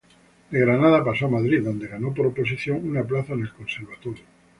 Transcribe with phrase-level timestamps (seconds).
[0.49, 4.23] De Granada pasó a Madrid, donde ganó por oposición una plaza en el conservatorio.